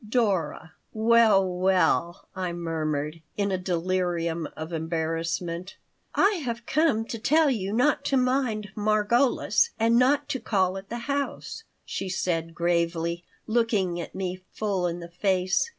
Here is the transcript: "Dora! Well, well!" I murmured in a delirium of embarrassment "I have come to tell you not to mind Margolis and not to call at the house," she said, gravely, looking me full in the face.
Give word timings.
"Dora! 0.09 0.73
Well, 0.93 1.47
well!" 1.47 2.27
I 2.35 2.53
murmured 2.53 3.21
in 3.37 3.51
a 3.51 3.57
delirium 3.59 4.47
of 4.57 4.73
embarrassment 4.73 5.75
"I 6.15 6.41
have 6.43 6.65
come 6.65 7.05
to 7.05 7.19
tell 7.19 7.51
you 7.51 7.71
not 7.71 8.03
to 8.05 8.17
mind 8.17 8.71
Margolis 8.75 9.69
and 9.79 9.99
not 9.99 10.27
to 10.29 10.39
call 10.39 10.75
at 10.79 10.89
the 10.89 10.97
house," 11.05 11.63
she 11.85 12.09
said, 12.09 12.55
gravely, 12.55 13.25
looking 13.45 14.03
me 14.15 14.41
full 14.51 14.87
in 14.87 15.01
the 15.01 15.07
face. 15.11 15.69